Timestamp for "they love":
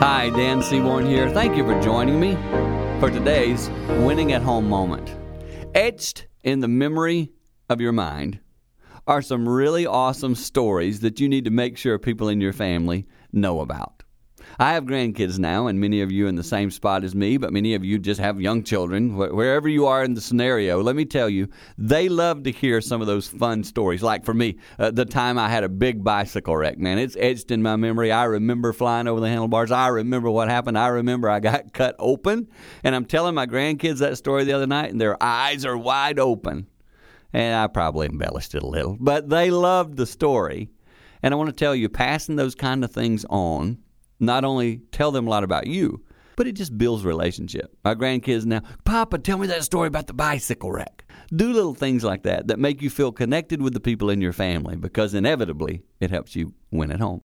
21.78-22.42